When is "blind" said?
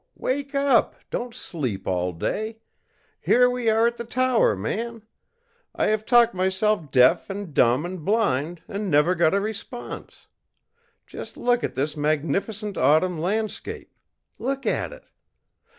8.03-8.63